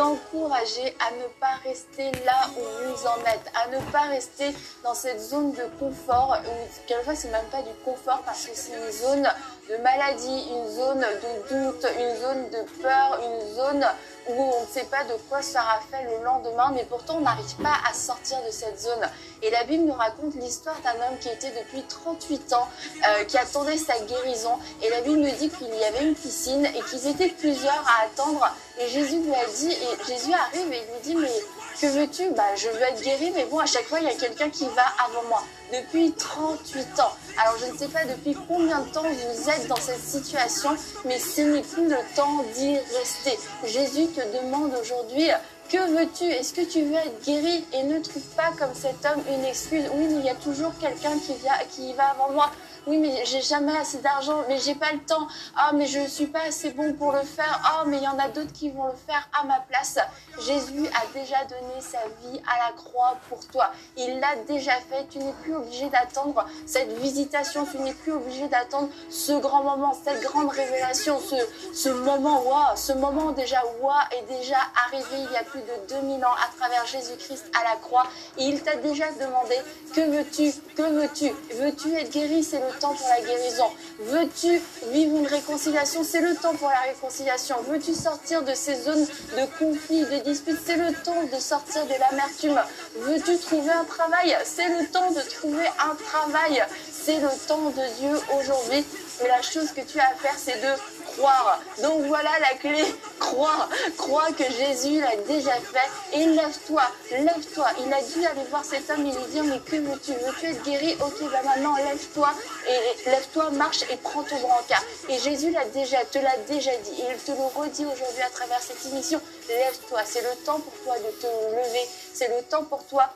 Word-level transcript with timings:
encourager 0.00 0.96
à 1.00 1.10
ne 1.12 1.26
pas 1.40 1.56
rester 1.64 2.10
là 2.24 2.48
où 2.56 2.88
vous 2.88 3.06
en 3.06 3.20
êtes, 3.26 3.50
à 3.54 3.68
ne 3.68 3.80
pas 3.92 4.02
rester 4.02 4.54
dans 4.82 4.94
cette 4.94 5.20
zone 5.20 5.52
de 5.52 5.64
confort, 5.78 6.38
où 6.44 6.86
quelquefois 6.86 7.14
c'est 7.14 7.30
même 7.30 7.46
pas 7.50 7.62
du 7.62 7.74
confort 7.84 8.22
parce 8.24 8.46
que 8.46 8.54
c'est 8.54 8.72
une 8.72 8.92
zone 8.92 9.28
de 9.68 9.76
maladie, 9.82 10.48
une 10.50 10.70
zone 10.70 11.00
de 11.00 11.48
doute, 11.48 11.86
une 11.98 12.16
zone 12.16 12.50
de 12.50 12.82
peur, 12.82 13.20
une 13.22 13.54
zone 13.54 13.86
où 14.28 14.42
on 14.42 14.62
ne 14.62 14.66
sait 14.66 14.84
pas 14.84 15.04
de 15.04 15.14
quoi 15.28 15.42
sera 15.42 15.80
fait 15.90 16.04
le 16.04 16.24
lendemain, 16.24 16.72
mais 16.74 16.84
pourtant 16.84 17.16
on 17.18 17.20
n'arrive 17.20 17.56
pas 17.56 17.76
à 17.88 17.94
sortir 17.94 18.38
de 18.46 18.50
cette 18.50 18.80
zone. 18.80 19.08
Et 19.42 19.50
la 19.50 19.64
Bible 19.64 19.84
nous 19.84 19.92
raconte 19.94 20.34
l'histoire 20.34 20.76
d'un 20.82 20.94
homme 21.06 21.18
qui 21.20 21.28
était 21.28 21.52
depuis 21.52 21.82
38 21.82 22.52
ans, 22.54 22.68
euh, 23.08 23.24
qui 23.24 23.38
attendait 23.38 23.76
sa 23.76 23.98
guérison. 24.00 24.58
Et 24.82 24.90
la 24.90 25.00
Bible 25.02 25.18
nous 25.18 25.30
dit 25.36 25.50
qu'il 25.50 25.74
y 25.74 25.84
avait 25.84 26.06
une 26.06 26.14
piscine 26.14 26.66
et 26.66 26.82
qu'ils 26.90 27.06
étaient 27.06 27.28
plusieurs 27.28 27.84
à 27.86 28.06
attendre. 28.06 28.50
Et 28.78 28.88
Jésus 28.88 29.20
lui 29.20 29.34
a 29.34 29.46
dit, 29.46 29.72
et 29.72 30.06
Jésus 30.06 30.32
arrive 30.32 30.72
et 30.72 30.82
il 30.82 30.92
lui 30.92 31.00
dit, 31.02 31.14
mais 31.14 31.42
que 31.80 31.86
veux-tu? 31.86 32.30
Bah, 32.30 32.54
je 32.56 32.68
veux 32.68 32.82
être 32.82 33.02
guéri, 33.02 33.32
mais 33.34 33.44
bon, 33.44 33.58
à 33.58 33.66
chaque 33.66 33.84
fois, 33.84 34.00
il 34.00 34.06
y 34.06 34.10
a 34.10 34.14
quelqu'un 34.14 34.48
qui 34.48 34.64
va 34.64 34.84
avant 35.04 35.28
moi. 35.28 35.42
Depuis 35.72 36.12
38 36.12 37.00
ans. 37.00 37.12
Alors, 37.38 37.58
je 37.58 37.70
ne 37.70 37.76
sais 37.76 37.88
pas 37.88 38.04
depuis 38.06 38.34
combien 38.48 38.80
de 38.80 38.88
temps 38.90 39.02
vous 39.02 39.50
êtes 39.50 39.66
dans 39.66 39.76
cette 39.76 40.00
situation, 40.00 40.70
mais 41.04 41.18
ce 41.18 41.42
n'est 41.42 41.62
plus 41.62 41.88
le 41.88 41.98
temps 42.14 42.44
d'y 42.54 42.78
rester. 42.78 43.38
Jésus 43.64 44.08
te 44.16 44.36
demande 44.36 44.72
aujourd'hui, 44.80 45.28
que 45.70 45.90
veux-tu? 45.90 46.24
Est-ce 46.24 46.54
que 46.54 46.62
tu 46.62 46.82
veux 46.82 46.94
être 46.94 47.22
guéri? 47.24 47.64
Et 47.74 47.82
ne 47.82 47.98
trouve 48.00 48.22
pas 48.34 48.50
comme 48.58 48.74
cet 48.74 49.04
homme 49.04 49.22
une 49.28 49.44
excuse. 49.44 49.84
Oui, 49.92 50.06
mais 50.08 50.20
il 50.20 50.24
y 50.24 50.30
a 50.30 50.34
toujours 50.34 50.72
quelqu'un 50.80 51.18
qui, 51.18 51.34
qui 51.70 51.92
va 51.92 52.10
avant 52.10 52.32
moi 52.32 52.50
oui, 52.86 52.98
mais 52.98 53.24
j'ai 53.24 53.42
jamais 53.42 53.76
assez 53.76 53.98
d'argent, 53.98 54.44
mais 54.48 54.58
j'ai 54.58 54.76
pas 54.76 54.92
le 54.92 55.00
temps. 55.00 55.26
Ah, 55.56 55.72
mais 55.74 55.86
je 55.86 56.06
suis 56.06 56.26
pas 56.26 56.42
assez 56.48 56.70
bon 56.70 56.92
pour 56.92 57.12
le 57.12 57.22
faire. 57.22 57.60
Ah, 57.64 57.84
mais 57.86 57.96
il 57.96 58.02
y 58.04 58.08
en 58.08 58.18
a 58.18 58.28
d'autres 58.28 58.52
qui 58.52 58.70
vont 58.70 58.86
le 58.86 58.94
faire 59.06 59.28
à 59.40 59.44
ma 59.44 59.58
place. 59.68 59.98
Jésus 60.38 60.86
a 60.94 61.18
déjà 61.18 61.44
donné 61.46 61.80
sa 61.80 61.98
vie 62.22 62.40
à 62.46 62.68
la 62.68 62.76
croix 62.76 63.16
pour 63.28 63.44
toi. 63.48 63.72
Il 63.96 64.20
l'a 64.20 64.36
déjà 64.46 64.72
fait. 64.72 65.06
Tu 65.10 65.18
n'es 65.18 65.32
plus 65.42 65.56
obligé 65.56 65.88
d'attendre 65.88 66.46
cette 66.64 66.92
visitation. 66.98 67.66
Tu 67.66 67.78
n'es 67.78 67.94
plus 67.94 68.12
obligé 68.12 68.46
d'attendre 68.46 68.88
ce 69.10 69.32
grand 69.32 69.64
moment, 69.64 69.92
cette 70.04 70.22
grande 70.22 70.50
révélation, 70.50 71.18
ce, 71.18 71.36
ce 71.74 71.88
moment, 71.88 72.42
waouh, 72.42 72.76
ce 72.76 72.92
moment 72.92 73.32
déjà, 73.32 73.62
waouh, 73.80 73.94
est 74.12 74.38
déjà 74.38 74.58
arrivé 74.86 75.26
il 75.28 75.32
y 75.32 75.36
a 75.36 75.42
plus 75.42 75.60
de 75.60 76.00
2000 76.00 76.24
ans 76.24 76.34
à 76.34 76.56
travers 76.56 76.86
Jésus-Christ 76.86 77.50
à 77.58 77.64
la 77.64 77.76
croix. 77.76 78.06
Et 78.38 78.44
il 78.44 78.62
t'a 78.62 78.76
déjà 78.76 79.10
demandé, 79.12 79.56
que 79.94 80.02
veux-tu? 80.02 80.52
Que 80.76 80.82
veux-tu? 80.82 81.32
Veux-tu 81.56 81.94
être 81.96 82.10
guéri? 82.10 82.44
C'est 82.44 82.60
le 82.60 82.75
temps 82.78 82.94
pour 82.94 83.08
la 83.08 83.20
guérison 83.20 83.66
Veux-tu 83.98 84.60
vivre 84.92 85.16
une 85.16 85.26
réconciliation? 85.26 86.04
C'est 86.04 86.20
le 86.20 86.34
temps 86.36 86.54
pour 86.54 86.68
la 86.68 86.80
réconciliation. 86.80 87.56
Veux-tu 87.68 87.94
sortir 87.94 88.42
de 88.42 88.54
ces 88.54 88.82
zones 88.82 89.04
de 89.04 89.58
conflit, 89.58 90.04
de 90.04 90.18
disputes? 90.24 90.58
C'est 90.64 90.76
le 90.76 90.92
temps 91.02 91.22
de 91.22 91.40
sortir 91.40 91.84
de 91.86 91.94
l'amertume. 91.98 92.60
Veux-tu 92.98 93.38
trouver 93.38 93.70
un 93.70 93.84
travail? 93.84 94.36
C'est 94.44 94.68
le 94.68 94.86
temps 94.88 95.10
de 95.10 95.20
trouver 95.20 95.66
un 95.66 95.94
travail. 95.94 96.62
C'est 96.92 97.20
le 97.20 97.30
temps 97.48 97.70
de 97.70 98.00
Dieu 98.00 98.20
aujourd'hui. 98.38 98.84
Et 99.22 99.28
la 99.28 99.40
chose 99.40 99.72
que 99.72 99.80
tu 99.80 99.98
as 99.98 100.10
à 100.10 100.14
faire, 100.14 100.34
c'est 100.36 100.60
de 100.60 101.16
croire. 101.16 101.60
Donc 101.82 102.02
voilà 102.06 102.30
la 102.40 102.58
clé, 102.58 102.84
croire. 103.18 103.68
Croire 103.96 104.28
que 104.36 104.44
Jésus 104.44 105.00
l'a 105.00 105.16
déjà 105.28 105.54
fait. 105.54 106.18
Et 106.18 106.26
lève-toi, 106.26 106.82
lève-toi. 107.10 107.66
Il 107.84 107.92
a 107.92 108.02
dû 108.02 108.26
aller 108.26 108.44
voir 108.50 108.64
cet 108.64 108.90
homme 108.90 109.06
et 109.06 109.12
lui 109.12 109.24
dire, 109.30 109.44
mais 109.44 109.58
que 109.60 109.76
veux-tu? 109.76 110.12
Veux-tu 110.12 110.46
être 110.46 110.62
guéri? 110.64 110.96
Ok, 111.00 111.30
bah 111.30 111.40
maintenant 111.44 111.76
lève-toi 111.76 112.30
et 112.68 113.08
lève-toi, 113.10 113.50
marche 113.50 113.82
et 113.90 113.96
prends 113.96 114.22
ton 114.22 114.38
brancard. 114.40 114.82
Et 115.08 115.18
Jésus 115.18 115.50
l'a 115.50 115.64
déjà, 115.66 116.04
te 116.04 116.18
l'a 116.18 116.36
déjà 116.48 116.76
dit. 116.76 117.00
Et 117.00 117.12
il 117.12 117.18
te 117.18 117.32
le 117.32 117.46
redit 117.54 117.86
aujourd'hui 117.86 118.22
à 118.22 118.30
travers 118.30 118.60
cette 118.60 118.84
émission. 118.92 119.20
Lève-toi. 119.48 120.00
C'est 120.04 120.22
le 120.22 120.44
temps 120.44 120.60
pour 120.60 120.74
toi 120.84 120.96
de 120.98 121.10
te 121.20 121.26
lever. 121.26 121.88
C'est 122.12 122.28
le 122.28 122.42
temps 122.42 122.64
pour 122.64 122.84
toi 122.86 123.10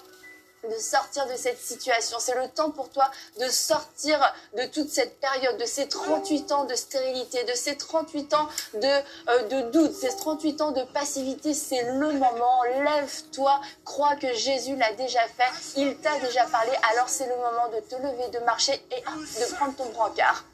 de 0.68 0.76
sortir 0.78 1.26
de 1.26 1.36
cette 1.36 1.60
situation. 1.60 2.18
C'est 2.20 2.34
le 2.34 2.48
temps 2.48 2.70
pour 2.70 2.90
toi 2.90 3.10
de 3.38 3.46
sortir 3.46 4.18
de 4.56 4.64
toute 4.64 4.88
cette 4.90 5.18
période, 5.20 5.58
de 5.58 5.64
ces 5.64 5.88
38 5.88 6.52
ans 6.52 6.64
de 6.64 6.74
stérilité, 6.74 7.44
de 7.44 7.54
ces 7.54 7.76
38 7.76 8.34
ans 8.34 8.48
de, 8.74 8.86
euh, 8.86 9.42
de 9.48 9.70
doute, 9.70 9.94
ces 9.94 10.14
38 10.16 10.60
ans 10.60 10.70
de 10.72 10.82
passivité. 10.92 11.54
C'est 11.54 11.82
le 11.82 12.12
moment. 12.12 12.62
Lève-toi. 12.84 13.60
Crois 13.84 14.16
que 14.16 14.32
Jésus 14.34 14.76
l'a 14.76 14.92
déjà 14.94 15.20
fait. 15.36 15.52
Il 15.76 15.96
t'a 15.96 16.18
déjà 16.20 16.44
parlé. 16.46 16.72
Alors 16.92 17.08
c'est 17.08 17.26
le 17.26 17.36
moment 17.36 17.68
de 17.74 17.80
te 17.80 17.96
lever, 17.96 18.28
de 18.32 18.44
marcher 18.44 18.82
et 18.90 19.00
de 19.00 19.54
prendre 19.54 19.74
ton 19.76 19.86
brancard. 19.90 20.44